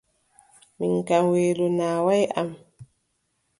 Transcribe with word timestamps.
Mi 0.77 0.87
kam 1.07 1.23
weelo 1.31 1.65
naawaay 1.77 2.23
am. 2.39 2.49